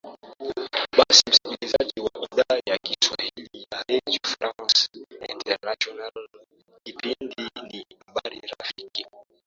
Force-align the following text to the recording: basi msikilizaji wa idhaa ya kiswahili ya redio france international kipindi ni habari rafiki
basi 0.97 1.23
msikilizaji 1.29 2.01
wa 2.01 2.11
idhaa 2.31 2.59
ya 2.65 2.77
kiswahili 2.77 3.67
ya 3.71 3.83
redio 3.87 4.19
france 4.23 4.89
international 5.29 6.27
kipindi 6.83 7.49
ni 7.71 7.85
habari 8.07 8.41
rafiki 8.59 9.05